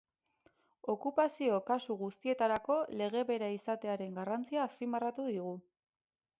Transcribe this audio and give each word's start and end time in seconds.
Okupazio 0.93 1.59
kasu 1.67 1.97
guztietarako 1.99 2.79
lege 3.03 3.23
bera 3.33 3.53
izatearen 3.59 4.19
garrantzia 4.21 4.67
azpimarratu 4.69 5.31
digu. 5.33 5.57